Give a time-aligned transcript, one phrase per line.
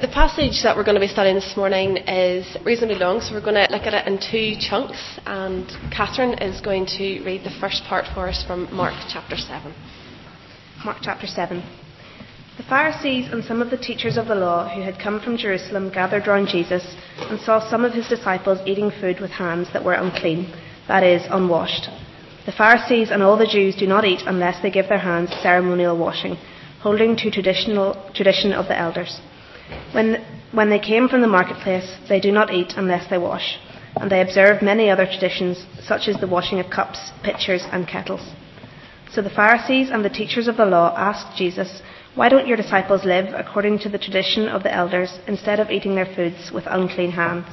[0.00, 3.44] The passage that we're going to be studying this morning is reasonably long, so we're
[3.44, 4.96] going to look at it in two chunks.
[5.26, 9.74] And Catherine is going to read the first part for us from Mark chapter 7.
[10.86, 11.62] Mark chapter 7.
[12.56, 15.92] The Pharisees and some of the teachers of the law who had come from Jerusalem
[15.92, 19.92] gathered round Jesus and saw some of his disciples eating food with hands that were
[19.92, 20.50] unclean,
[20.88, 21.90] that is, unwashed.
[22.46, 25.98] The Pharisees and all the Jews do not eat unless they give their hands ceremonial
[25.98, 26.36] washing,
[26.80, 29.20] holding to traditional tradition of the elders.
[29.92, 33.58] When, when they came from the marketplace, they do not eat unless they wash,
[33.96, 38.32] and they observe many other traditions, such as the washing of cups, pitchers, and kettles.
[39.12, 41.82] So the Pharisees and the teachers of the law asked Jesus,
[42.14, 45.96] Why don't your disciples live according to the tradition of the elders instead of eating
[45.96, 47.46] their foods with unclean hands?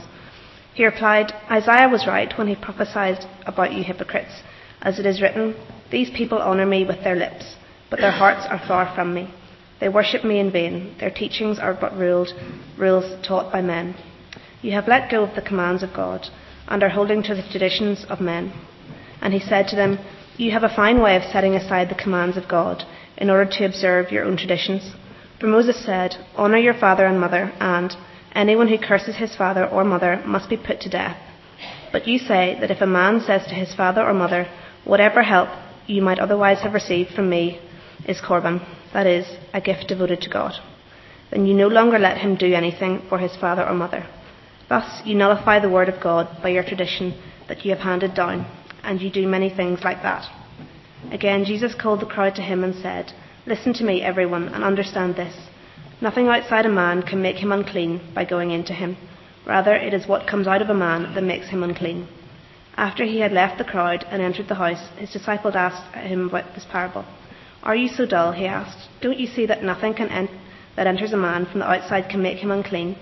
[0.75, 4.43] He replied, Isaiah was right when he prophesied about you hypocrites.
[4.83, 5.55] As it is written,
[5.89, 7.55] These people honour me with their lips,
[7.89, 9.33] but their hearts are far from me.
[9.79, 10.95] They worship me in vain.
[10.99, 12.33] Their teachings are but ruled,
[12.77, 13.95] rules taught by men.
[14.61, 16.27] You have let go of the commands of God
[16.67, 18.51] and are holding to the traditions of men.
[19.21, 19.99] And he said to them,
[20.37, 22.83] You have a fine way of setting aside the commands of God
[23.17, 24.93] in order to observe your own traditions.
[25.39, 27.95] For Moses said, Honour your father and mother, and
[28.33, 31.17] anyone who curses his father or mother must be put to death.
[31.91, 34.47] But you say that if a man says to his father or mother,
[34.83, 35.49] Whatever help
[35.85, 37.59] you might otherwise have received from me
[38.05, 38.61] is Corban
[38.93, 40.53] that is, a gift devoted to God,
[41.29, 44.07] then you no longer let him do anything for his father or mother.
[44.69, 47.13] Thus, you nullify the word of God by your tradition
[47.47, 48.45] that you have handed down,
[48.83, 50.25] and you do many things like that.
[51.11, 53.13] Again, Jesus called the crowd to him and said,
[53.45, 55.35] Listen to me, everyone, and understand this.
[56.01, 58.97] Nothing outside a man can make him unclean by going into him.
[59.45, 62.07] Rather, it is what comes out of a man that makes him unclean.
[62.75, 66.53] After he had left the crowd and entered the house, his disciples asked him about
[66.53, 67.05] this parable.
[67.67, 68.31] Are you so dull?
[68.31, 68.87] he asked.
[69.01, 69.91] Don't you see that nothing
[70.77, 72.95] that enters a man from the outside can make him unclean?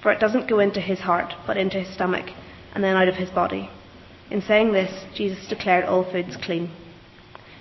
[0.00, 2.30] For it doesn't go into his heart, but into his stomach,
[2.72, 3.68] and then out of his body.
[4.30, 6.70] In saying this, Jesus declared all foods clean.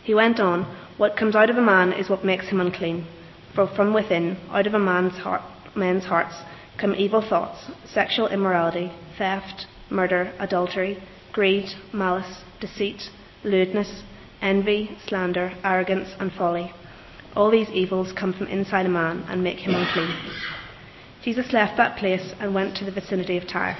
[0.03, 0.66] He went on,
[0.97, 3.07] What comes out of a man is what makes him unclean.
[3.56, 5.41] For from within, out of a man's heart,
[5.73, 6.35] men's hearts,
[6.77, 11.01] come evil thoughts, sexual immorality, theft, murder, adultery,
[11.33, 13.09] greed, malice, deceit,
[13.44, 14.03] lewdness
[14.45, 16.72] envy, slander, arrogance, and folly.
[17.35, 20.16] All these evils come from inside a man and make him unclean.
[21.23, 23.78] Jesus left that place and went to the vicinity of Tyre.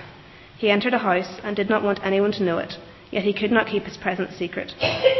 [0.58, 2.74] He entered a house and did not want anyone to know it,
[3.12, 4.74] yet he could not keep his presence secret.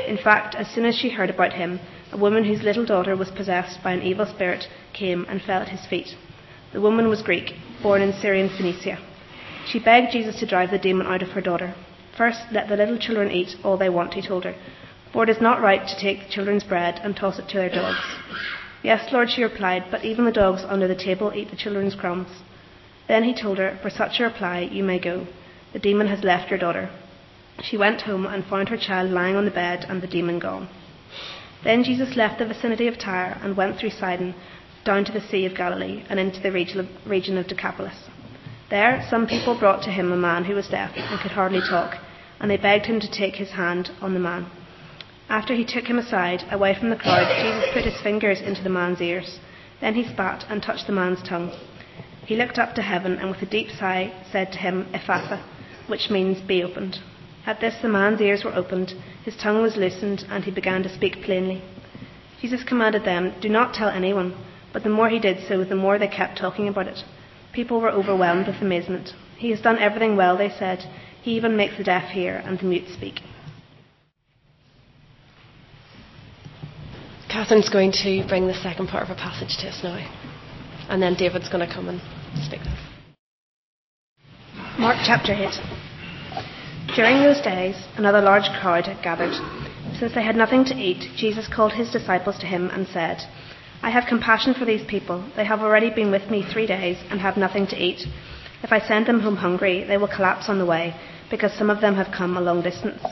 [0.08, 1.80] In fact, as soon as she heard about him,
[2.12, 5.70] a woman whose little daughter was possessed by an evil spirit came and fell at
[5.70, 6.16] his feet.
[6.74, 8.98] The woman was Greek, born in Syrian Phoenicia.
[9.68, 11.76] She begged Jesus to drive the demon out of her daughter.
[12.18, 14.56] First, let the little children eat all they want, he told her.
[15.16, 17.70] For it is not right to take the children's bread and toss it to their
[17.70, 18.02] dogs.
[18.84, 22.28] Yes, Lord, she replied, but even the dogs under the table eat the children's crumbs.
[23.08, 25.26] Then he told her, For such a reply, you may go.
[25.72, 26.90] The demon has left your daughter.
[27.64, 30.68] She went home and found her child lying on the bed and the demon gone.
[31.64, 34.36] Then Jesus left the vicinity of Tyre and went through Sidon
[34.84, 38.10] down to the Sea of Galilee and into the region of Decapolis.
[38.70, 41.96] There, some people brought to him a man who was deaf and could hardly talk,
[42.42, 44.48] and they begged him to take his hand on the man.
[45.30, 48.70] After he took him aside, away from the crowd, Jesus put his fingers into the
[48.70, 49.40] man's ears.
[49.82, 51.52] Then he spat and touched the man's tongue.
[52.26, 55.44] He looked up to heaven and with a deep sigh said to him, Ephphatha,
[55.88, 57.00] which means be opened.
[57.46, 58.94] At this the man's ears were opened,
[59.24, 61.62] his tongue was loosened, and he began to speak plainly.
[62.42, 64.36] Jesus commanded them, Do not tell anyone.
[64.74, 67.04] But the more he did so, the more they kept talking about it.
[67.54, 69.14] People were overwhelmed with amazement.
[69.38, 70.84] He has done everything well, they said.
[71.22, 73.22] He even makes the deaf hear and the mute speak.
[77.36, 80.00] Catherine's going to bring the second part of her passage to us now.
[80.88, 82.00] And then David's going to come and
[82.46, 82.62] speak.
[84.80, 85.52] Mark chapter 8.
[86.96, 89.34] During those days, another large crowd had gathered.
[90.00, 93.18] Since they had nothing to eat, Jesus called his disciples to him and said,
[93.84, 95.30] I have compassion for these people.
[95.36, 98.08] They have already been with me three days and have nothing to eat.
[98.64, 100.96] If I send them home hungry, they will collapse on the way,
[101.30, 103.04] because some of them have come a long distance.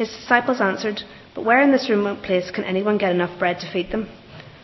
[0.00, 1.02] His disciples answered,
[1.34, 4.08] but where in this remote place can anyone get enough bread to feed them?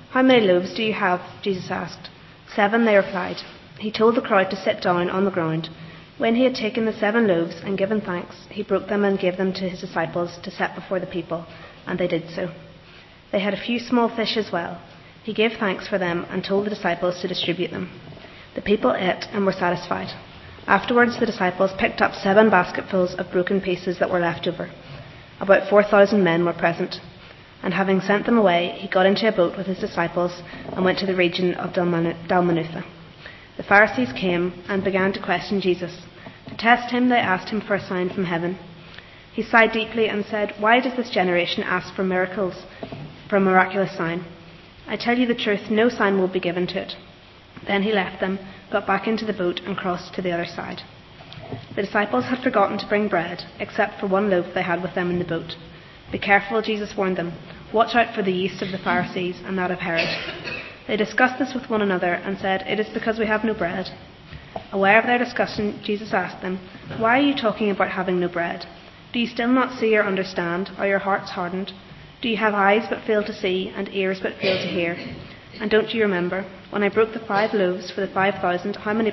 [0.09, 1.21] How many loaves do you have?
[1.43, 2.09] Jesus asked.
[2.55, 3.43] Seven, they replied.
[3.79, 5.69] He told the crowd to sit down on the ground.
[6.17, 9.37] When he had taken the seven loaves and given thanks, he broke them and gave
[9.37, 11.44] them to his disciples to set before the people,
[11.87, 12.50] and they did so.
[13.31, 14.81] They had a few small fish as well.
[15.23, 17.91] He gave thanks for them and told the disciples to distribute them.
[18.55, 20.15] The people ate and were satisfied.
[20.67, 24.71] Afterwards, the disciples picked up seven basketfuls of broken pieces that were left over.
[25.41, 27.00] About 4,000 men were present,
[27.62, 30.43] and having sent them away, he got into a boat with his disciples
[30.73, 32.85] and went to the region of Dalmanutha.
[33.56, 36.03] The Pharisees came and began to question Jesus.
[36.49, 38.59] To test him, they asked him for a sign from heaven.
[39.33, 42.65] He sighed deeply and said, Why does this generation ask for miracles,
[43.29, 44.25] for a miraculous sign?
[44.87, 46.94] I tell you the truth, no sign will be given to it.
[47.67, 48.39] Then he left them,
[48.71, 50.82] got back into the boat, and crossed to the other side.
[51.75, 55.10] The disciples had forgotten to bring bread, except for one loaf they had with them
[55.10, 55.56] in the boat.
[56.10, 57.32] Be careful, Jesus warned them.
[57.72, 60.08] Watch out for the yeast of the Pharisees and that of Herod.
[60.87, 63.90] They discussed this with one another and said, It is because we have no bread.
[64.72, 66.58] Aware of their discussion, Jesus asked them,
[66.98, 68.66] Why are you talking about having no bread?
[69.12, 70.70] Do you still not see or understand?
[70.78, 71.72] Are your hearts hardened?
[72.22, 74.96] Do you have eyes but fail to see, and ears but fail to hear?
[75.60, 78.93] And don't you remember, when I broke the five loaves for the five thousand, how
[78.93, 79.10] many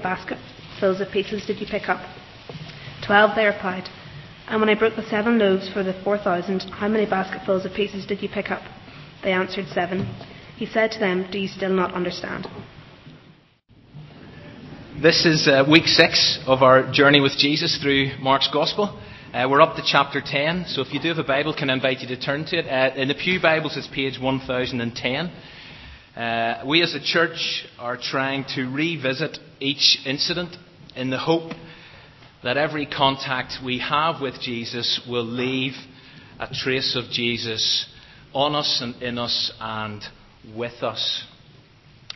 [0.83, 2.01] basketfuls of pieces did you pick up?
[3.07, 3.87] Twelve, they replied.
[4.49, 7.71] And when I broke the seven loaves for the four thousand, how many basketfuls of
[7.71, 8.61] pieces did you pick up?
[9.23, 10.05] They answered, Seven.
[10.57, 12.47] He said to them, Do you still not understand?
[15.01, 18.99] This is uh, week six of our journey with Jesus through Mark's Gospel.
[19.33, 21.73] Uh, we're up to chapter 10, so if you do have a Bible, can I
[21.75, 22.67] invite you to turn to it.
[22.67, 25.31] Uh, in the Pew Bibles, it's page 1010.
[26.15, 30.57] Uh, we as a church are trying to revisit each incident
[30.95, 31.51] in the hope
[32.43, 35.73] that every contact we have with Jesus will leave
[36.39, 37.87] a trace of Jesus
[38.33, 40.03] on us and in us and
[40.55, 41.23] with us.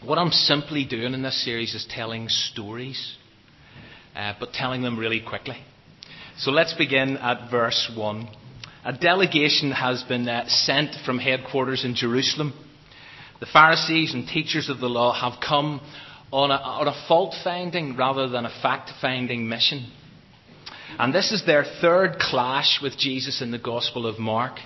[0.04, 3.16] What I'm simply doing in this series is telling stories,
[4.16, 5.58] uh, but telling them really quickly.
[6.38, 8.28] So let's begin at verse 1.
[8.86, 12.54] A delegation has been uh, sent from headquarters in Jerusalem.
[13.40, 15.82] The Pharisees and teachers of the law have come
[16.32, 19.92] on a, on a fault finding rather than a fact finding mission.
[21.00, 24.60] And this is their third clash with Jesus in the Gospel of Mark.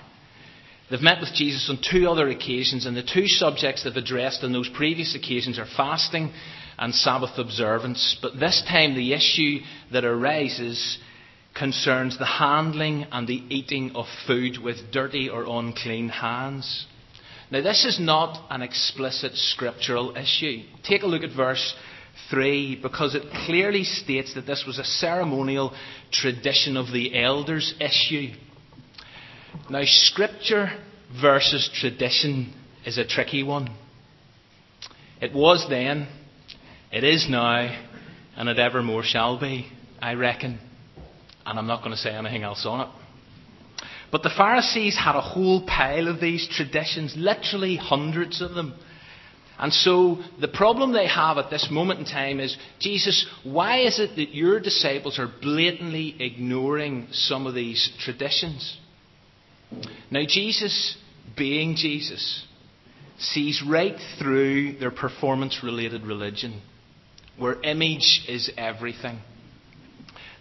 [0.90, 4.52] They've met with Jesus on two other occasions, and the two subjects they've addressed on
[4.52, 6.32] those previous occasions are fasting
[6.78, 8.16] and Sabbath observance.
[8.20, 9.60] But this time, the issue
[9.92, 10.98] that arises
[11.54, 16.86] concerns the handling and the eating of food with dirty or unclean hands.
[17.52, 20.62] Now, this is not an explicit scriptural issue.
[20.84, 21.74] Take a look at verse
[22.30, 25.74] 3 because it clearly states that this was a ceremonial
[26.10, 28.28] tradition of the elders issue.
[29.68, 30.70] Now, scripture
[31.20, 32.54] versus tradition
[32.86, 33.68] is a tricky one.
[35.20, 36.08] It was then,
[36.90, 37.68] it is now,
[38.34, 39.70] and it evermore shall be,
[40.00, 40.58] I reckon.
[41.44, 43.01] And I'm not going to say anything else on it.
[44.12, 48.74] But the Pharisees had a whole pile of these traditions, literally hundreds of them.
[49.58, 53.98] And so the problem they have at this moment in time is Jesus, why is
[53.98, 58.78] it that your disciples are blatantly ignoring some of these traditions?
[60.10, 60.98] Now, Jesus,
[61.36, 62.44] being Jesus,
[63.18, 66.60] sees right through their performance related religion,
[67.38, 69.20] where image is everything.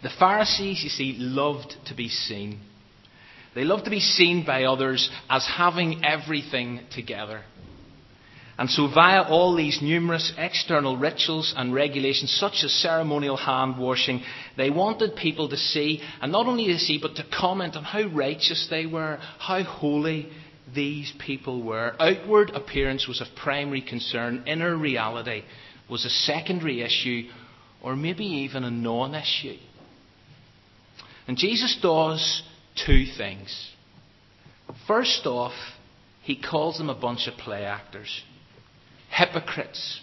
[0.04, 2.60] The Pharisees, you see, loved to be seen.
[3.54, 7.42] They love to be seen by others as having everything together.
[8.58, 14.22] And so, via all these numerous external rituals and regulations, such as ceremonial hand washing,
[14.56, 18.04] they wanted people to see, and not only to see, but to comment on how
[18.04, 20.30] righteous they were, how holy
[20.76, 21.96] these people were.
[22.00, 25.44] Outward appearance was of primary concern, inner reality
[25.90, 27.30] was a secondary issue,
[27.82, 29.58] or maybe even a non issue.
[31.28, 32.44] And Jesus does
[32.76, 33.72] two things.
[34.88, 35.54] First off,
[36.22, 38.22] he calls them a bunch of play actors,
[39.10, 40.02] hypocrites,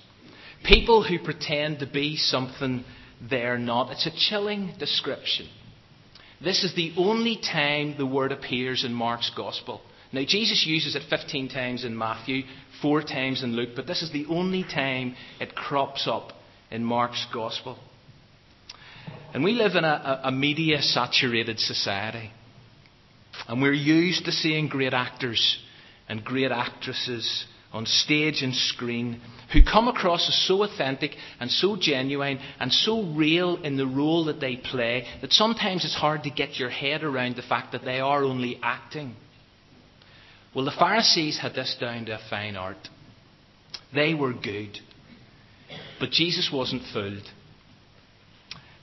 [0.65, 2.85] people who pretend to be something
[3.31, 3.91] they're not.
[3.91, 5.49] It's a chilling description.
[6.43, 9.81] This is the only time the word appears in Mark's Gospel.
[10.13, 12.45] Now, Jesus uses it 15 times in Matthew,
[12.81, 16.33] four times in Luke, but this is the only time it crops up
[16.71, 17.77] in Mark's Gospel.
[19.35, 22.31] And we live in a, a media saturated society.
[23.47, 25.59] And we're used to seeing great actors
[26.09, 29.21] and great actresses on stage and screen
[29.53, 34.25] who come across as so authentic and so genuine and so real in the role
[34.25, 37.85] that they play that sometimes it's hard to get your head around the fact that
[37.85, 39.15] they are only acting.
[40.55, 42.89] Well, the Pharisees had this down to a fine art.
[43.95, 44.79] They were good.
[46.01, 47.31] But Jesus wasn't fooled.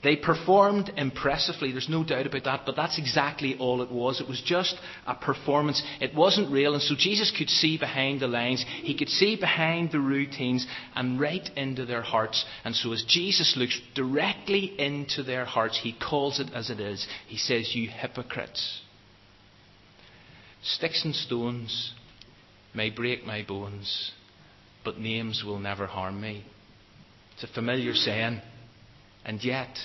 [0.06, 4.20] They performed impressively, there's no doubt about that, but that's exactly all it was.
[4.20, 5.82] It was just a performance.
[6.00, 8.64] It wasn't real, and so Jesus could see behind the lines.
[8.82, 12.44] He could see behind the routines and right into their hearts.
[12.64, 17.04] And so as Jesus looks directly into their hearts, he calls it as it is.
[17.26, 18.82] He says, You hypocrites.
[20.62, 21.94] Sticks and stones
[22.72, 24.12] may break my bones,
[24.84, 26.44] but names will never harm me.
[27.34, 28.40] It's a familiar saying.
[29.24, 29.76] And yet,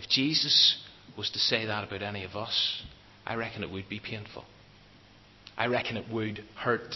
[0.00, 0.78] if Jesus
[1.18, 2.82] was to say that about any of us,
[3.26, 4.46] I reckon it would be painful.
[5.58, 6.94] I reckon it would hurt.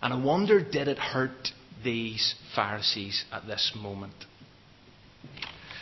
[0.00, 1.48] And I wonder, did it hurt
[1.82, 4.14] these Pharisees at this moment?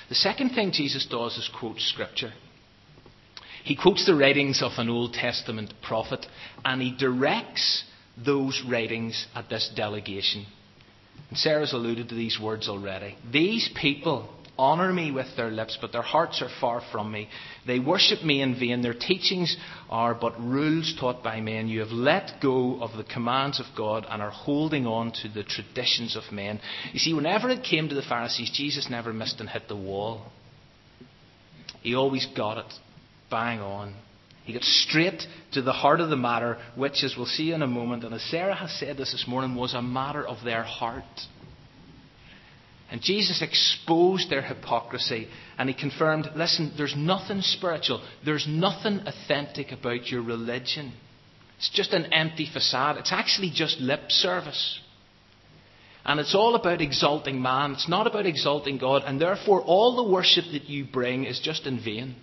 [0.09, 2.33] The second thing Jesus does is quote Scripture.
[3.63, 6.25] He quotes the writings of an Old Testament prophet
[6.65, 7.85] and he directs
[8.17, 10.47] those writings at this delegation.
[11.29, 13.19] And Sarah's alluded to these words already.
[13.31, 14.31] These people
[14.61, 17.29] honour me with their lips, but their hearts are far from me.
[17.67, 18.83] They worship me in vain.
[18.83, 19.57] Their teachings
[19.89, 21.69] are but rules taught by men.
[21.69, 25.45] You have let go of the commands of God and are holding on to the
[25.45, 26.61] traditions of men.
[26.93, 30.27] You see, whenever it came to the Pharisees, Jesus never missed and hit the wall.
[31.81, 32.73] He always got it
[33.31, 33.95] bang on.
[34.45, 37.67] He got straight to the heart of the matter, which, as we'll see in a
[37.67, 41.05] moment, and as Sarah has said this this morning, was a matter of their heart.
[42.91, 49.71] And Jesus exposed their hypocrisy and he confirmed listen, there's nothing spiritual, there's nothing authentic
[49.71, 50.93] about your religion.
[51.59, 54.81] It's just an empty facade, it's actually just lip service.
[56.05, 60.11] And it's all about exalting man, it's not about exalting God, and therefore all the
[60.11, 62.17] worship that you bring is just in vain.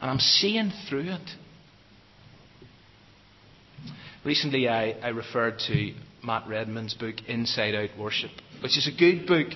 [0.00, 1.30] And I'm seeing through it.
[4.24, 5.94] Recently, I, I referred to
[6.24, 8.30] Matt Redman's book, Inside Out Worship,
[8.62, 9.48] which is a good book,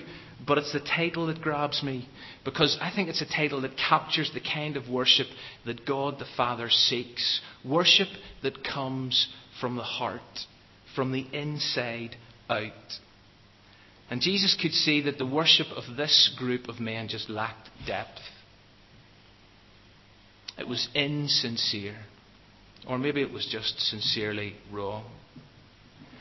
[0.45, 2.07] but it's the title that grabs me
[2.45, 5.27] because I think it's a title that captures the kind of worship
[5.65, 7.41] that God the Father seeks.
[7.65, 8.09] Worship
[8.43, 9.27] that comes
[9.59, 10.21] from the heart,
[10.95, 12.15] from the inside
[12.49, 12.71] out.
[14.09, 18.21] And Jesus could see that the worship of this group of men just lacked depth.
[20.57, 21.97] It was insincere.
[22.87, 25.05] Or maybe it was just sincerely wrong.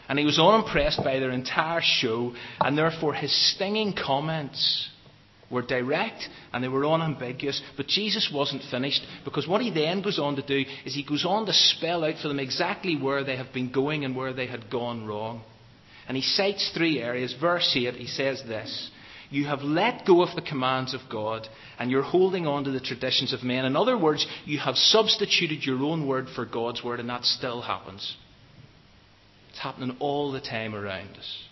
[0.09, 4.89] And he was unimpressed by their entire show, and therefore his stinging comments
[5.51, 7.61] were direct and they were unambiguous.
[7.77, 11.25] But Jesus wasn't finished because what he then goes on to do is he goes
[11.25, 14.47] on to spell out for them exactly where they have been going and where they
[14.47, 15.43] had gone wrong.
[16.09, 17.35] And he cites three areas.
[17.41, 18.91] Verse 8, he says this
[19.29, 21.49] you have let go of the commands of God
[21.79, 23.65] and you're holding on to the traditions of men.
[23.65, 27.61] In other words, you have substituted your own word for God's word, and that still
[27.61, 28.17] happens.
[29.57, 31.45] It's happening all the time around us.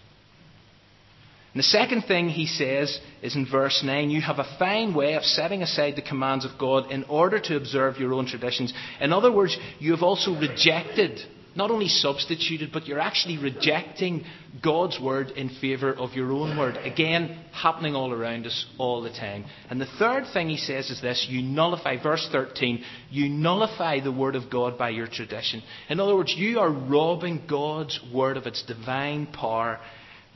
[1.54, 5.14] And the second thing he says is in verse 9 you have a fine way
[5.14, 8.74] of setting aside the commands of God in order to observe your own traditions.
[9.00, 11.18] In other words, you have also rejected
[11.56, 14.24] not only substituted, but you're actually rejecting
[14.62, 16.76] God's word in favour of your own word.
[16.76, 19.44] Again, happening all around us all the time.
[19.70, 24.12] And the third thing he says is this you nullify, verse 13, you nullify the
[24.12, 25.62] word of God by your tradition.
[25.88, 29.78] In other words, you are robbing God's word of its divine power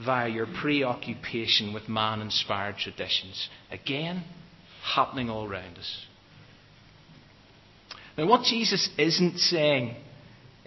[0.05, 3.49] via your preoccupation with man inspired traditions.
[3.71, 4.23] Again,
[4.95, 6.07] happening all around us.
[8.17, 9.97] Now, what Jesus isn't saying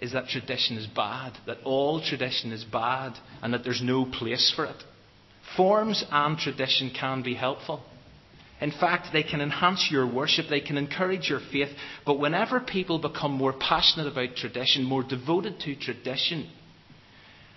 [0.02, 4.52] is that tradition is bad, that all tradition is bad, and that there's no place
[4.54, 4.82] for it.
[5.56, 7.80] Forms and tradition can be helpful.
[8.60, 11.68] In fact, they can enhance your worship, they can encourage your faith,
[12.04, 16.50] but whenever people become more passionate about tradition, more devoted to tradition,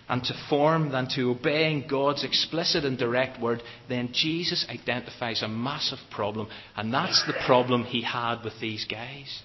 [0.07, 5.47] and to form than to obeying God's explicit and direct word, then Jesus identifies a
[5.47, 9.41] massive problem, and that's the problem he had with these guys.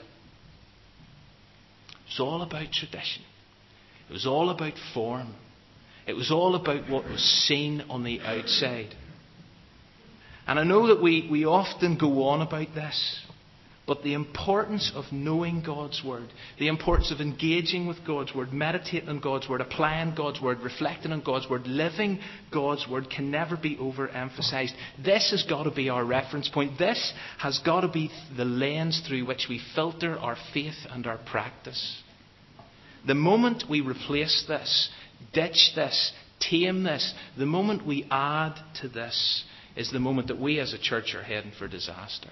[2.10, 3.22] It was all about tradition.
[4.08, 5.32] It was all about form.
[6.08, 8.92] It was all about what was seen on the outside.
[10.48, 13.20] And I know that we, we often go on about this.
[13.86, 19.08] But the importance of knowing God's Word, the importance of engaging with God's Word, meditating
[19.08, 22.20] on God's Word, applying God's Word, reflecting on God's Word, living
[22.52, 24.74] God's Word can never be overemphasized.
[25.02, 26.78] This has got to be our reference point.
[26.78, 31.18] This has got to be the lens through which we filter our faith and our
[31.18, 32.02] practice.
[33.06, 34.90] The moment we replace this,
[35.32, 39.44] ditch this, tame this, the moment we add to this,
[39.74, 42.30] is the moment that we as a church are heading for disaster.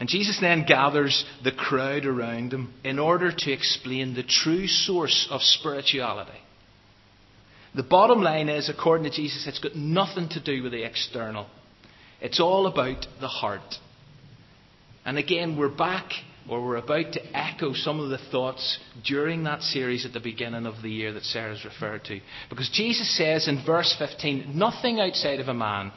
[0.00, 5.28] And Jesus then gathers the crowd around him in order to explain the true source
[5.30, 6.38] of spirituality.
[7.74, 11.46] The bottom line is, according to Jesus, it's got nothing to do with the external.
[12.20, 13.74] It's all about the heart.
[15.04, 16.10] And again, we're back,
[16.48, 20.66] or we're about to echo some of the thoughts during that series at the beginning
[20.66, 22.20] of the year that Sarah's referred to.
[22.48, 25.92] Because Jesus says in verse 15, nothing outside of a man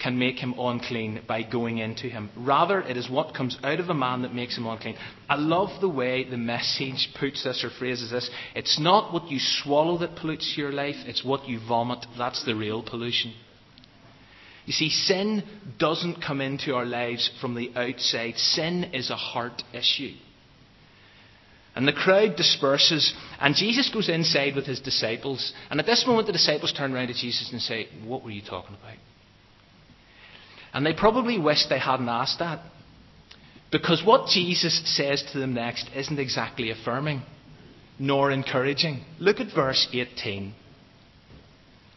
[0.00, 2.30] can make him unclean by going into him.
[2.36, 4.96] Rather, it is what comes out of a man that makes him unclean.
[5.28, 8.28] I love the way the message puts this or phrases this.
[8.54, 12.04] It's not what you swallow that pollutes your life, it's what you vomit.
[12.18, 13.34] That's the real pollution.
[14.64, 15.42] You see, sin
[15.78, 20.12] doesn't come into our lives from the outside, sin is a heart issue.
[21.74, 25.54] And the crowd disperses, and Jesus goes inside with his disciples.
[25.70, 28.42] And at this moment, the disciples turn around to Jesus and say, What were you
[28.42, 28.98] talking about?
[30.72, 32.60] And they probably wish they hadn't asked that.
[33.70, 37.22] Because what Jesus says to them next isn't exactly affirming,
[37.98, 39.02] nor encouraging.
[39.18, 40.54] Look at verse 18.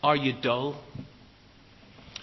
[0.02, 0.82] Are you dull?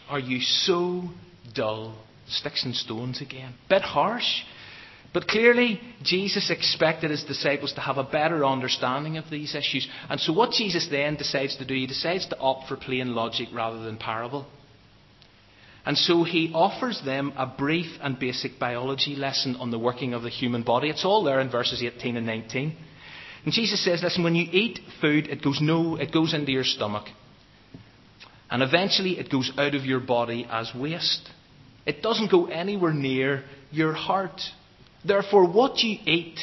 [0.08, 1.10] Are you so
[1.54, 1.98] dull?
[2.28, 3.54] Sticks and stones again.
[3.68, 4.42] Bit harsh.
[5.12, 9.86] But clearly, Jesus expected his disciples to have a better understanding of these issues.
[10.08, 13.48] And so, what Jesus then decides to do, he decides to opt for plain logic
[13.52, 14.46] rather than parable.
[15.84, 20.22] And so, he offers them a brief and basic biology lesson on the working of
[20.22, 20.88] the human body.
[20.88, 22.76] It's all there in verses 18 and 19.
[23.44, 26.64] And Jesus says, Listen, when you eat food, it goes, no, it goes into your
[26.64, 27.06] stomach.
[28.50, 31.28] And eventually, it goes out of your body as waste.
[31.86, 34.40] It doesn't go anywhere near your heart.
[35.04, 36.38] Therefore, what you eat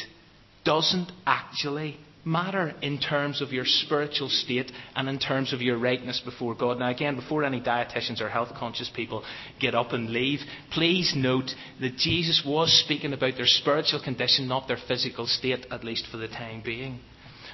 [0.64, 6.20] doesn't actually matter in terms of your spiritual state and in terms of your rightness
[6.24, 6.78] before God.
[6.78, 9.24] Now, again, before any dietitians or health conscious people
[9.58, 10.40] get up and leave,
[10.72, 11.50] please note
[11.80, 16.18] that Jesus was speaking about their spiritual condition, not their physical state, at least for
[16.18, 17.00] the time being.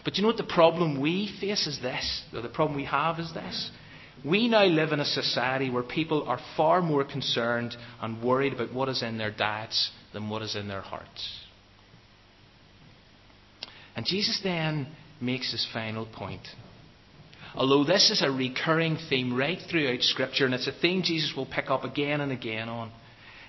[0.04, 3.18] But you know what the problem we face is this, or the problem we have
[3.18, 3.70] is this.
[4.25, 8.73] We now live in a society where people are far more concerned and worried about
[8.73, 11.45] what is in their diets than what is in their hearts.
[13.96, 14.86] And Jesus then
[15.20, 16.46] makes his final point.
[17.54, 21.46] Although this is a recurring theme right throughout Scripture, and it's a theme Jesus will
[21.46, 22.92] pick up again and again on,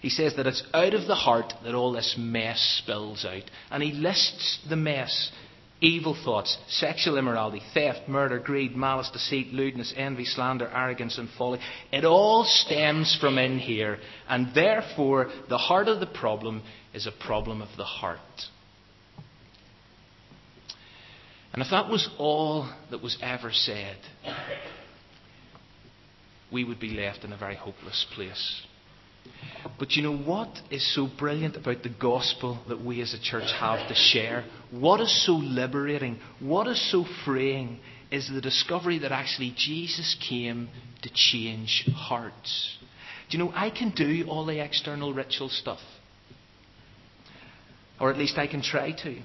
[0.01, 3.43] he says that it's out of the heart that all this mess spills out.
[3.69, 5.31] And he lists the mess
[5.79, 11.59] evil thoughts, sexual immorality, theft, murder, greed, malice, deceit, lewdness, envy, slander, arrogance, and folly.
[11.91, 17.11] It all stems from in here, and therefore the heart of the problem is a
[17.11, 18.19] problem of the heart.
[21.53, 23.97] And if that was all that was ever said,
[26.51, 28.61] we would be left in a very hopeless place.
[29.79, 33.51] But you know what is so brilliant about the gospel that we as a church
[33.59, 34.45] have to share?
[34.71, 36.19] What is so liberating?
[36.39, 37.79] What is so freeing
[38.11, 40.69] is the discovery that actually Jesus came
[41.01, 42.77] to change hearts.
[43.29, 45.79] Do you know, I can do all the external ritual stuff.
[47.99, 49.21] Or at least I can try to.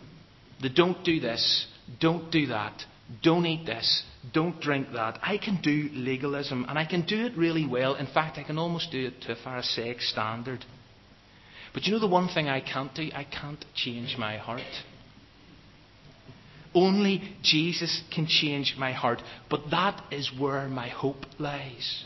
[0.61, 1.67] The don't do this,
[2.01, 2.85] don't do that,
[3.23, 5.19] don't eat this, don't drink that.
[5.23, 7.95] I can do legalism, and I can do it really well.
[7.95, 10.65] In fact, I can almost do it to a Pharisaic standard.
[11.75, 13.09] But you know the one thing I can't do?
[13.15, 14.63] I can't change my heart.
[16.75, 19.23] Only Jesus can change my heart.
[19.51, 22.05] But that is where my hope lies.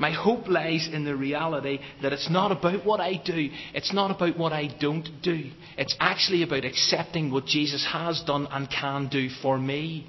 [0.00, 3.50] My hope lies in the reality that it's not about what I do.
[3.74, 5.50] It's not about what I don't do.
[5.76, 10.08] It's actually about accepting what Jesus has done and can do for me.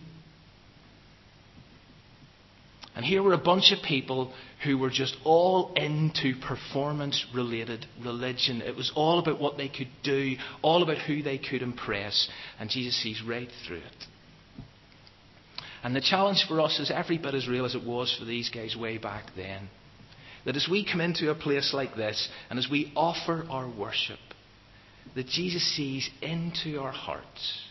[2.96, 8.62] And here were a bunch of people who were just all into performance related religion.
[8.62, 12.30] It was all about what they could do, all about who they could impress.
[12.62, 14.06] And Jesus sees right through it.
[15.84, 18.50] And the challenge for us is every bit as real as it was for these
[18.50, 19.68] guys way back then.
[20.46, 24.20] That as we come into a place like this and as we offer our worship,
[25.16, 27.62] that Jesus sees into our hearts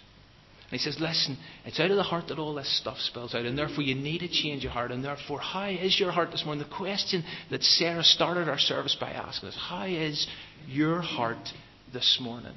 [0.71, 3.45] and he says, Listen, it's out of the heart that all this stuff spills out,
[3.45, 4.93] and therefore you need to change your heart.
[4.93, 6.63] And therefore, how is your heart this morning?
[6.63, 10.29] The question that Sarah started our service by asking us How is
[10.69, 11.49] your heart
[11.93, 12.55] this morning?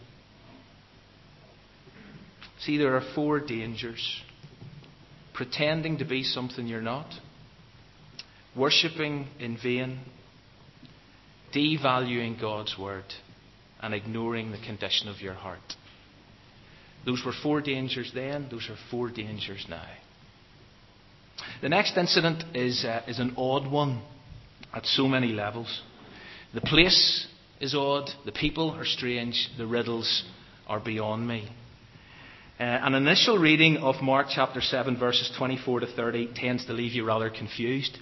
[2.59, 4.21] See, there are four dangers
[5.33, 7.11] pretending to be something you're not,
[8.55, 9.99] worshipping in vain,
[11.53, 13.05] devaluing God's word,
[13.81, 15.75] and ignoring the condition of your heart.
[17.05, 19.85] Those were four dangers then, those are four dangers now.
[21.61, 24.01] The next incident is, uh, is an odd one
[24.73, 25.81] at so many levels.
[26.53, 27.27] The place
[27.59, 30.23] is odd, the people are strange, the riddles
[30.67, 31.49] are beyond me.
[32.59, 36.93] Uh, an initial reading of Mark chapter 7, verses 24 to 30, tends to leave
[36.93, 37.97] you rather confused.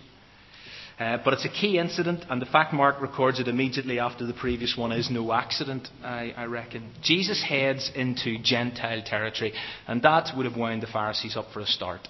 [1.00, 4.34] Uh, but it's a key incident, and the fact Mark records it immediately after the
[4.34, 6.92] previous one is no accident, I, I reckon.
[7.02, 9.54] Jesus heads into Gentile territory,
[9.88, 12.08] and that would have wound the Pharisees up for a start.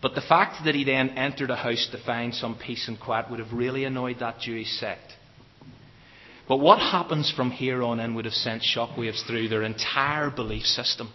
[0.00, 3.30] But the fact that he then entered a house to find some peace and quiet
[3.30, 5.12] would have really annoyed that Jewish sect.
[6.48, 10.64] But what happens from here on in would have sent shockwaves through their entire belief
[10.64, 11.12] system.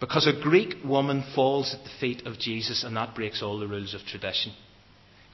[0.00, 3.68] Because a Greek woman falls at the feet of Jesus, and that breaks all the
[3.68, 4.52] rules of tradition.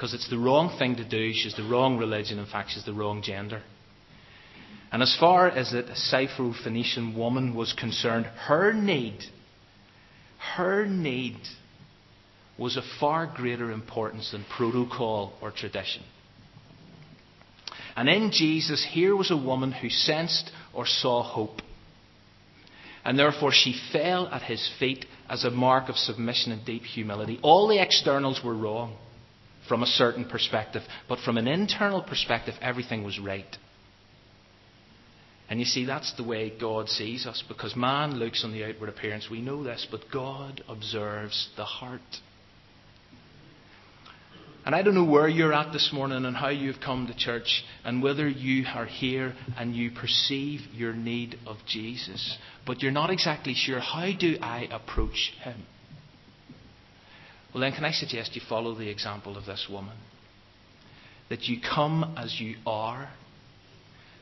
[0.01, 2.95] Because it's the wrong thing to do, she's the wrong religion, in fact, she's the
[2.95, 3.61] wrong gender.
[4.91, 9.19] And as far as a Syro-Phoenician woman was concerned, her need,
[10.57, 11.37] her need
[12.57, 16.03] was of far greater importance than protocol or tradition.
[17.95, 21.61] And in Jesus, here was a woman who sensed or saw hope.
[23.05, 27.39] And therefore, she fell at his feet as a mark of submission and deep humility.
[27.43, 28.97] All the externals were wrong
[29.71, 33.57] from a certain perspective, but from an internal perspective, everything was right.
[35.49, 38.89] And you see, that's the way God sees us, because man looks on the outward
[38.89, 39.29] appearance.
[39.31, 42.01] We know this, but God observes the heart.
[44.67, 47.63] And I don't know where you're at this morning and how you've come to church
[47.85, 53.11] and whether you are here and you perceive your need of Jesus, but you're not
[53.11, 55.63] exactly sure how do I approach him?
[57.53, 59.97] Well, then, can I suggest you follow the example of this woman?
[61.29, 63.11] That you come as you are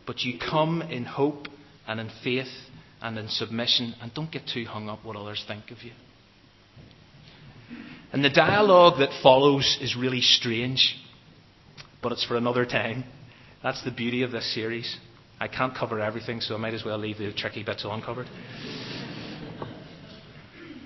[0.09, 1.49] but you come in hope
[1.87, 2.49] and in faith
[3.03, 5.93] and in submission, and don't get too hung up what others think of you.
[8.11, 10.97] And the dialogue that follows is really strange,
[12.03, 13.05] but it's for another time.
[13.63, 14.97] That's the beauty of this series.
[15.39, 18.29] I can't cover everything, so I might as well leave the tricky bits uncovered.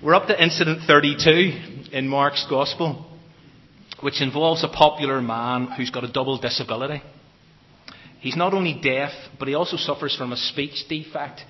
[0.03, 3.07] We're up to incident 32 in Mark's Gospel,
[4.01, 7.03] which involves a popular man who's got a double disability.
[8.21, 11.43] He's not only deaf, but he also suffers from a speech defect.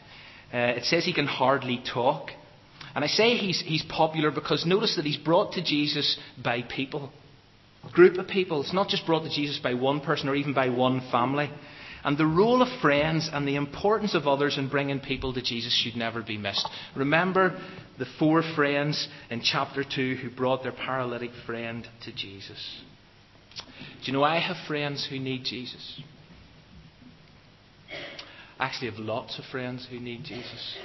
[0.52, 2.30] Uh, it says he can hardly talk.
[2.94, 7.12] And I say he's, he's popular because notice that he's brought to Jesus by people.
[7.88, 8.62] A group of people.
[8.62, 11.50] It's not just brought to Jesus by one person or even by one family.
[12.04, 15.72] And the role of friends and the importance of others in bringing people to Jesus
[15.72, 16.68] should never be missed.
[16.96, 17.60] Remember
[17.98, 22.80] the four friends in chapter 2 who brought their paralytic friend to Jesus.
[23.56, 26.00] Do you know I have friends who need Jesus?
[28.58, 30.76] I actually have lots of friends who need Jesus.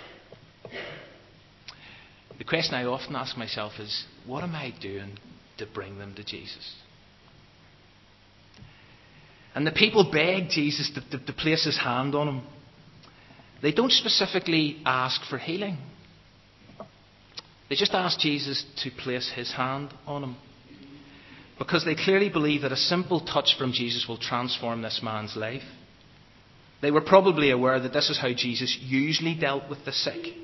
[2.38, 5.18] The question I often ask myself is what am I doing
[5.58, 6.76] to bring them to Jesus?
[9.58, 12.48] And the people beg Jesus to, to, to place his hand on them.
[13.60, 15.80] They don't specifically ask for healing.
[17.68, 20.36] They just ask Jesus to place his hand on him.
[21.58, 25.64] Because they clearly believe that a simple touch from Jesus will transform this man's life.
[26.84, 30.36] They were probably aware that this is how Jesus usually dealt with the sick.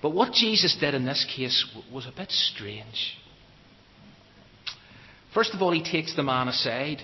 [0.00, 3.16] But what Jesus did in this case was a bit strange.
[5.34, 7.02] First of all, he takes the man aside,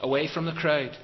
[0.00, 0.96] away from the crowd.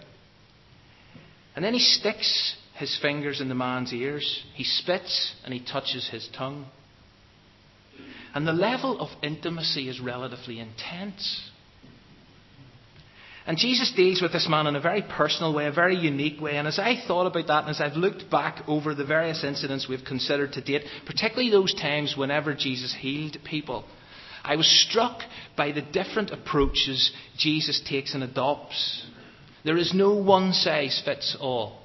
[1.54, 4.44] And then he sticks his fingers in the man's ears.
[4.54, 6.66] He spits and he touches his tongue.
[8.34, 11.50] And the level of intimacy is relatively intense.
[13.46, 16.56] And Jesus deals with this man in a very personal way, a very unique way.
[16.56, 19.88] And as I thought about that, and as I've looked back over the various incidents
[19.88, 23.84] we've considered to date, particularly those times whenever Jesus healed people,
[24.44, 25.20] I was struck
[25.56, 29.06] by the different approaches Jesus takes and adopts.
[29.64, 31.80] There is no one size fits all.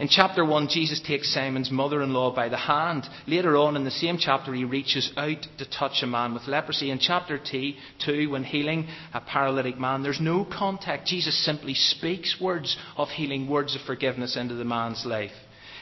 [0.00, 3.06] In chapter 1, Jesus takes Simon's mother in law by the hand.
[3.26, 6.90] Later on in the same chapter, he reaches out to touch a man with leprosy.
[6.90, 11.06] In chapter 2, when healing a paralytic man, there's no contact.
[11.06, 15.32] Jesus simply speaks words of healing, words of forgiveness into the man's life.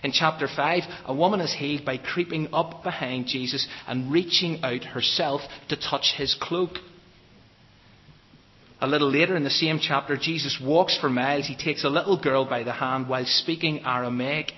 [0.03, 4.85] In chapter 5, a woman is healed by creeping up behind Jesus and reaching out
[4.85, 6.79] herself to touch his cloak.
[8.81, 11.47] A little later in the same chapter, Jesus walks for miles.
[11.47, 14.53] He takes a little girl by the hand while speaking Aramaic,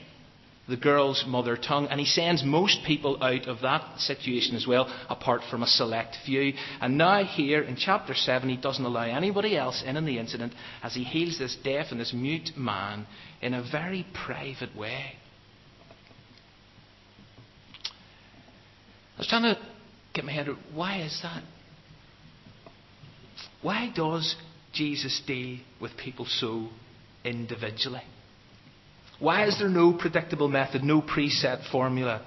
[0.68, 4.94] the girl's mother tongue, and he sends most people out of that situation as well,
[5.08, 6.52] apart from a select few.
[6.82, 10.52] And now, here in chapter 7, he doesn't allow anybody else in on the incident
[10.82, 13.06] as he heals this deaf and this mute man
[13.40, 15.14] in a very private way.
[19.20, 19.60] Was trying to
[20.14, 21.42] get my head around why is that?
[23.62, 24.34] Why does
[24.72, 26.68] Jesus deal with people so
[27.24, 28.02] individually?
[29.18, 32.26] Why is there no predictable method, no preset formula?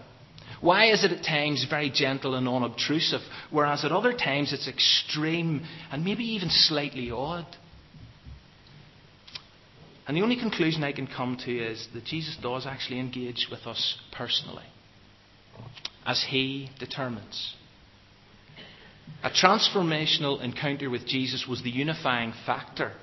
[0.62, 5.66] Why is it at times very gentle and unobtrusive, whereas at other times it's extreme
[5.92, 7.48] and maybe even slightly odd?
[10.08, 13.62] And the only conclusion I can come to is that Jesus does actually engage with
[13.66, 14.66] us personally,
[16.06, 17.56] as he determines.
[19.24, 22.94] A transformational encounter with Jesus was the unifying factor.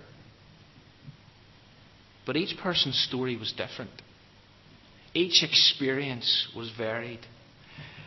[2.26, 3.90] But each person's story was different.
[5.14, 7.20] Each experience was varied.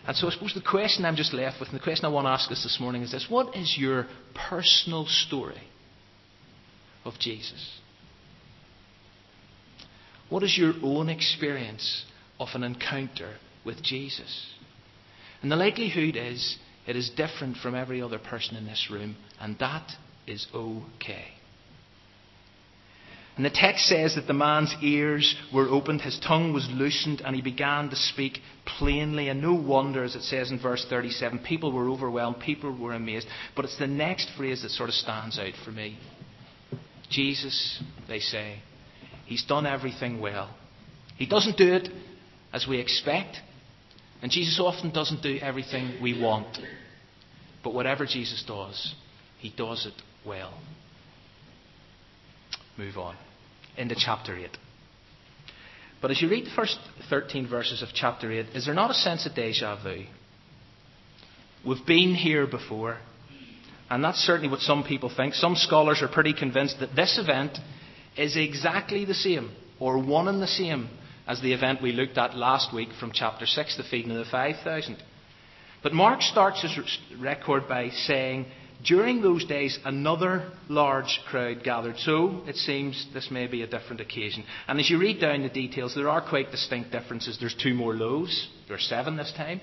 [0.06, 2.25] And so I suppose the question I'm just left with, and the question I want
[2.25, 4.08] to ask us this morning is this What is your
[4.49, 5.62] personal story
[7.06, 7.79] of Jesus?
[10.29, 12.06] What is your own experience
[12.39, 14.47] of an encounter with Jesus?
[15.43, 19.60] And the likelihood is it is different from every other person in this room, and
[19.60, 19.91] that
[20.25, 21.25] is okay.
[23.36, 27.36] And the text says that the man's ears were opened, his tongue was loosened, and
[27.36, 29.27] he began to speak plainly.
[29.27, 33.27] And no wonder, as it says in verse 37, people were overwhelmed, people were amazed.
[33.56, 35.97] But it's the next phrase that sort of stands out for me.
[37.10, 38.60] Jesus, they say,
[39.25, 40.56] he's done everything well.
[41.17, 41.89] He doesn't do it
[42.53, 43.38] as we expect,
[44.23, 46.57] and Jesus often doesn't do everything we want.
[47.62, 48.95] But whatever Jesus does,
[49.38, 50.53] he does it well
[52.77, 53.17] move on
[53.77, 54.47] into chapter 8.
[56.01, 58.93] But as you read the first 13 verses of chapter 8, is there not a
[58.93, 60.05] sense of deja vu?
[61.67, 62.99] We've been here before,
[63.89, 65.33] and that's certainly what some people think.
[65.33, 67.57] Some scholars are pretty convinced that this event
[68.17, 70.89] is exactly the same, or one and the same,
[71.27, 74.31] as the event we looked at last week from chapter 6, the feeding of the
[74.31, 75.01] 5,000.
[75.81, 76.77] But Mark starts his
[77.19, 78.45] record by saying
[78.86, 81.97] during those days, another large crowd gathered.
[81.99, 84.43] So it seems this may be a different occasion.
[84.67, 87.38] And as you read down the details, there are quite distinct differences.
[87.39, 89.62] There's two more loaves, there are seven this time.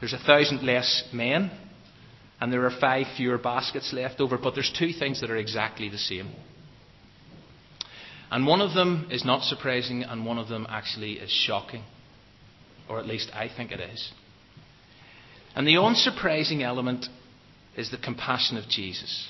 [0.00, 1.52] There's a thousand less men,
[2.40, 4.36] and there are five fewer baskets left over.
[4.36, 6.30] But there's two things that are exactly the same.
[8.32, 11.84] And one of them is not surprising, and one of them actually is shocking.
[12.88, 14.10] Or at least I think it is.
[15.54, 17.06] And the unsurprising element
[17.76, 19.28] is the compassion of Jesus.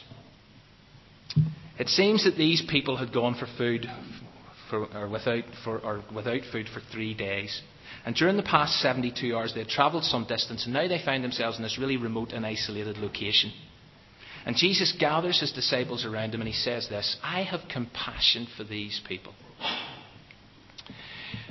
[1.81, 3.87] It seems that these people had gone for food
[4.71, 7.61] for, or, without, for, or without food for three days.
[8.07, 11.25] And during the past 72 hours, they had travelled some distance, and now they found
[11.25, 13.53] themselves in this really remote and isolated location.
[14.44, 18.64] And Jesus gathers his disciples around him and he says this I have compassion for
[18.64, 19.35] these people.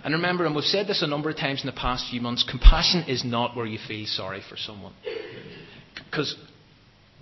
[0.03, 2.43] And remember, and we've said this a number of times in the past few months
[2.43, 4.93] compassion is not where you feel sorry for someone.
[6.09, 6.35] Because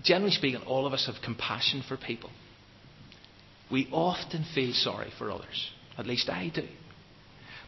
[0.02, 2.30] generally speaking, all of us have compassion for people.
[3.72, 5.70] We often feel sorry for others.
[5.98, 6.68] At least I do.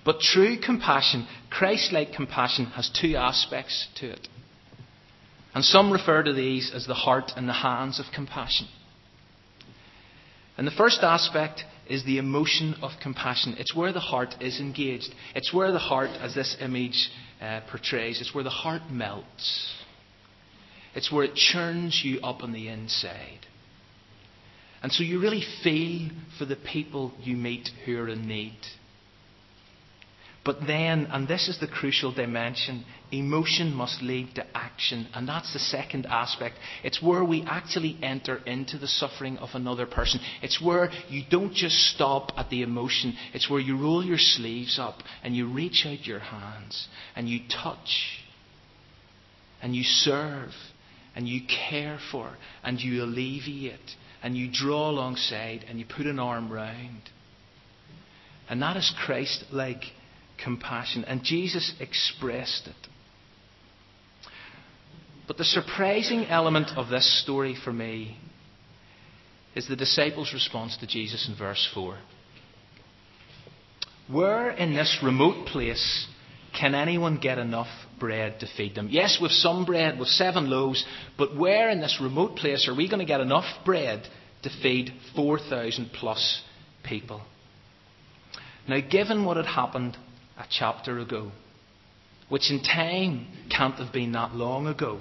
[0.04, 4.28] But true compassion, Christ like compassion, has two aspects to it.
[5.54, 8.68] And some refer to these as the heart and the hands of compassion.
[10.58, 13.56] And the first aspect is the emotion of compassion.
[13.58, 15.14] It's where the heart is engaged.
[15.36, 17.10] It's where the heart, as this image
[17.42, 19.76] uh, portrays, it's where the heart melts.
[20.94, 23.40] It's where it churns you up on the inside.
[24.84, 28.58] And so you really feel for the people you meet who are in need.
[30.44, 35.08] But then, and this is the crucial dimension, emotion must lead to action.
[35.14, 36.56] And that's the second aspect.
[36.84, 40.20] It's where we actually enter into the suffering of another person.
[40.42, 43.14] It's where you don't just stop at the emotion.
[43.36, 47.42] It's where you roll your sleeves up and you reach out your hands and you
[47.48, 48.24] touch
[49.62, 50.54] and you serve
[51.16, 52.32] and you care for
[52.64, 53.80] and you alleviate
[54.24, 57.02] and you draw alongside and you put an arm round.
[58.50, 59.84] And that is Christ like
[60.44, 61.06] compassion.
[61.06, 62.88] And Jesus expressed it.
[65.28, 68.18] But the surprising element of this story for me
[69.56, 71.98] is the disciples' response to Jesus in verse 4.
[74.10, 76.08] Where in this remote place
[76.58, 78.90] can anyone get enough bread to feed them?
[78.92, 80.86] Yes, with some bread, with seven loaves,
[81.18, 84.06] but where in this remote place are we going to get enough bread
[84.44, 86.42] to feed 4,000 plus
[86.84, 87.22] people?
[88.68, 89.98] Now, given what had happened
[90.38, 91.32] a chapter ago,
[92.30, 95.00] which in time can't have been that long ago,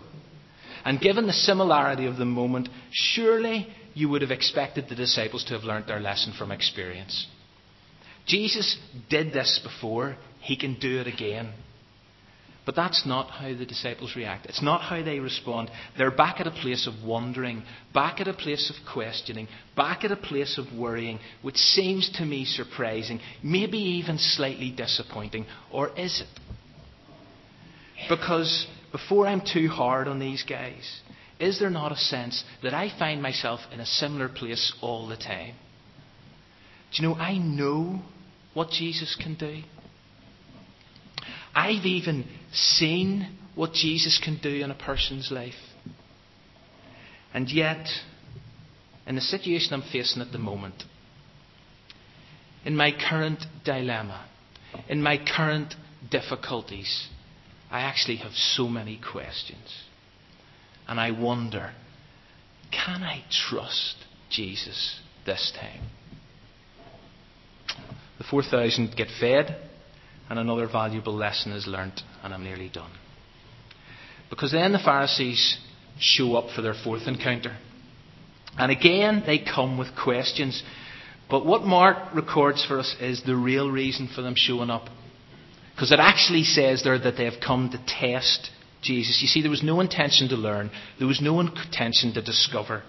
[0.85, 5.55] and given the similarity of the moment, surely you would have expected the disciples to
[5.55, 7.27] have learnt their lesson from experience.
[8.27, 10.17] Jesus did this before.
[10.41, 11.53] He can do it again.
[12.71, 14.47] But that's not how the disciples react.
[14.47, 15.73] It's not how they respond.
[15.99, 20.13] They're back at a place of wondering, back at a place of questioning, back at
[20.13, 25.47] a place of worrying, which seems to me surprising, maybe even slightly disappointing.
[25.73, 26.29] Or is it?
[28.09, 31.01] Because before I'm too hard on these guys,
[31.41, 35.17] is there not a sense that I find myself in a similar place all the
[35.17, 35.57] time?
[36.93, 38.01] Do you know, I know
[38.55, 39.61] what Jesus can do.
[41.55, 45.55] I've even seen what Jesus can do in a person's life.
[47.33, 47.87] And yet,
[49.07, 50.85] in the situation I'm facing at the moment,
[52.65, 54.29] in my current dilemma,
[54.89, 55.75] in my current
[56.11, 57.09] difficulties,
[57.71, 59.85] I actually have so many questions.
[60.89, 61.73] And I wonder
[62.71, 63.97] can I trust
[64.31, 65.91] Jesus this time?
[68.19, 69.70] The 4,000 get fed,
[70.31, 72.93] and another valuable lesson is learnt, and I'm nearly done.
[74.31, 75.59] Because then the Pharisees
[75.99, 77.57] show up for their fourth encounter.
[78.57, 80.63] And again, they come with questions.
[81.29, 84.89] But what Mark records for us is the real reason for them showing up.
[85.75, 88.51] Because it actually says there that they have come to test
[88.83, 89.19] Jesus.
[89.21, 92.83] You see, there was no intention to learn, there was no intention to discover.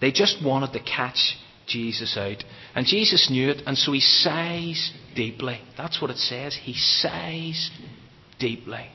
[0.00, 1.36] They just wanted to catch
[1.68, 2.42] Jesus out.
[2.74, 5.60] And Jesus knew it, and so he sighs deeply.
[5.76, 6.54] That's what it says.
[6.54, 7.70] He sighs
[8.38, 8.88] deeply.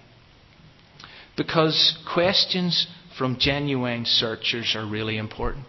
[1.35, 5.65] Because questions from genuine searchers are really important.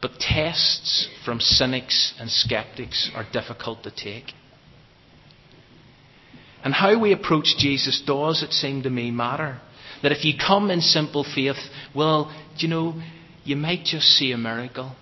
[0.00, 4.32] But tests from cynics and skeptics are difficult to take.
[6.62, 9.60] And how we approach Jesus does, it seem to me, matter.
[10.02, 11.56] That if you come in simple faith,
[11.94, 13.00] well, you know,
[13.44, 14.94] you might just see a miracle.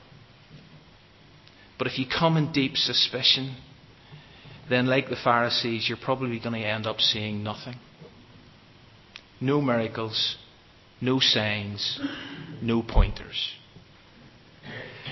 [1.79, 3.57] But if you come in deep suspicion,
[4.69, 7.77] then, like the Pharisees, you're probably going to end up seeing nothing.
[9.41, 10.37] No miracles,
[11.01, 12.01] no signs,
[12.61, 13.53] no pointers.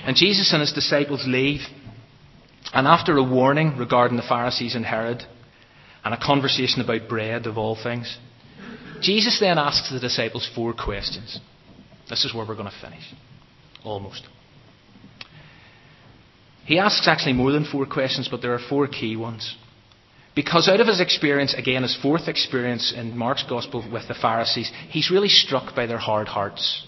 [0.05, 1.61] And Jesus and his disciples leave.
[2.73, 5.23] And after a warning regarding the Pharisees and Herod,
[6.03, 8.17] and a conversation about bread, of all things.
[9.01, 11.39] Jesus then asks the disciples four questions.
[12.09, 13.03] This is where we're going to finish.
[13.83, 14.27] Almost.
[16.65, 19.55] He asks actually more than four questions, but there are four key ones.
[20.33, 24.71] Because out of his experience, again, his fourth experience in Mark's Gospel with the Pharisees,
[24.89, 26.85] he's really struck by their hard hearts.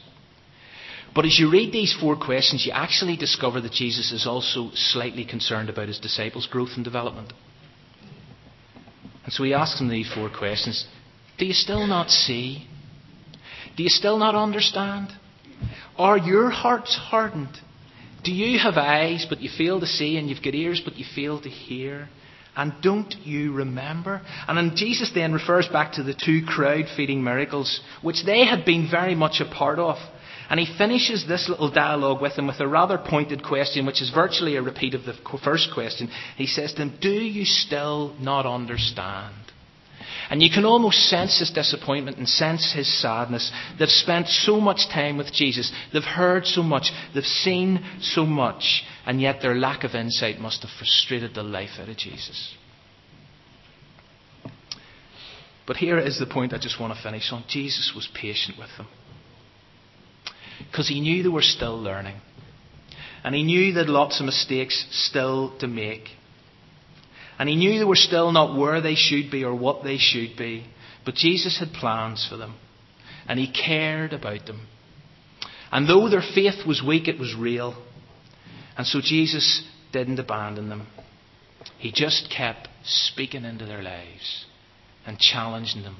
[1.13, 5.25] But as you read these four questions, you actually discover that Jesus is also slightly
[5.25, 7.33] concerned about his disciples' growth and development.
[9.25, 10.85] And so he asks them these four questions
[11.37, 12.67] Do you still not see?
[13.75, 15.09] Do you still not understand?
[15.97, 17.59] Are your hearts hardened?
[18.23, 21.05] Do you have eyes but you fail to see, and you've got ears but you
[21.15, 22.09] fail to hear?
[22.55, 24.21] And don't you remember?
[24.47, 28.63] And then Jesus then refers back to the two crowd feeding miracles, which they had
[28.63, 29.97] been very much a part of.
[30.49, 34.11] And he finishes this little dialogue with them with a rather pointed question, which is
[34.13, 36.09] virtually a repeat of the first question.
[36.37, 39.42] He says to them, Do you still not understand?
[40.33, 43.51] And you can almost sense his disappointment and sense his sadness.
[43.77, 45.71] They've spent so much time with Jesus.
[45.93, 46.91] They've heard so much.
[47.13, 48.83] They've seen so much.
[49.05, 52.55] And yet their lack of insight must have frustrated the life out of Jesus.
[55.67, 57.43] But here is the point I just want to finish on.
[57.47, 58.87] Jesus was patient with them
[60.57, 62.19] because he knew they were still learning.
[63.23, 66.09] And he knew that lots of mistakes still to make.
[67.39, 70.37] And he knew they were still not where they should be or what they should
[70.37, 70.65] be.
[71.05, 72.55] But Jesus had plans for them.
[73.27, 74.67] And he cared about them.
[75.71, 77.75] And though their faith was weak, it was real.
[78.77, 80.87] And so Jesus didn't abandon them.
[81.77, 84.45] He just kept speaking into their lives
[85.05, 85.97] and challenging them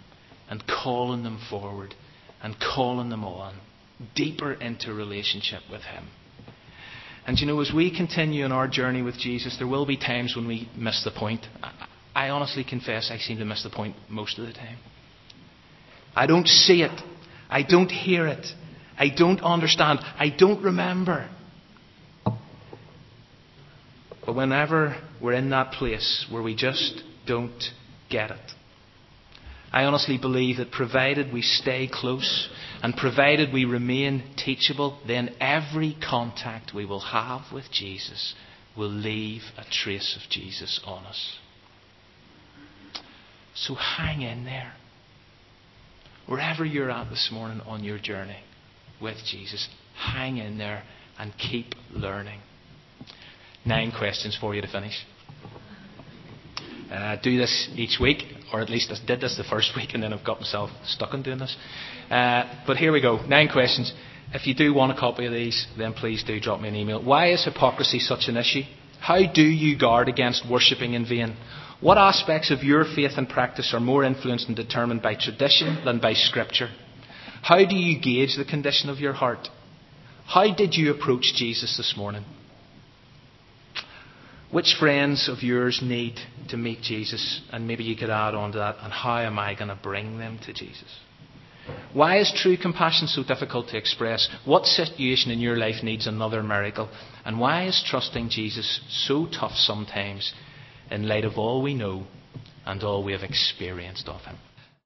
[0.50, 1.96] and calling them forward
[2.42, 3.56] and calling them on
[4.16, 6.08] deeper into relationship with Him.
[7.26, 10.36] And you know, as we continue on our journey with Jesus, there will be times
[10.36, 11.46] when we miss the point.
[12.14, 14.78] I honestly confess I seem to miss the point most of the time.
[16.16, 17.02] I don't see it.
[17.50, 18.46] I don't hear it.
[18.98, 20.00] I don't understand.
[20.02, 21.30] I don't remember.
[24.26, 27.64] But whenever we're in that place where we just don't
[28.10, 28.52] get it,
[29.72, 32.50] I honestly believe that provided we stay close
[32.84, 38.36] and provided we remain teachable, then every contact we will have with Jesus
[38.78, 41.38] will leave a trace of Jesus on us.
[43.56, 44.74] So hang in there.
[46.28, 48.44] Wherever you're at this morning on your journey
[49.02, 50.84] with Jesus, hang in there
[51.18, 52.42] and keep learning.
[53.66, 55.06] Nine questions for you to finish.
[56.92, 58.24] Uh, do this each week,
[58.54, 61.14] or at least I did this the first week, and then I've got myself stuck
[61.14, 61.56] in doing this.
[62.10, 63.26] Uh, but here we go.
[63.26, 63.92] Nine questions.
[64.34, 67.04] If you do want a copy of these, then please do drop me an email.
[67.04, 68.64] Why is hypocrisy such an issue?
[69.00, 71.36] How do you guard against worshipping in vain?
[71.82, 76.00] What aspects of your faith and practice are more influenced and determined by tradition than
[76.00, 76.70] by Scripture?
[77.42, 79.50] How do you gauge the condition of your heart?
[80.26, 82.24] How did you approach Jesus this morning?
[84.54, 87.42] Which friends of yours need to meet Jesus?
[87.52, 90.20] And maybe you could add on to that, and how am I going to bring
[90.20, 91.00] them to Jesus?
[91.92, 94.30] Why is true compassion so difficult to express?
[94.46, 96.88] What situation in your life needs another miracle?
[97.26, 100.32] And why is trusting Jesus so tough sometimes
[100.92, 102.06] in light of all we know
[102.64, 104.38] and all we have experienced of him?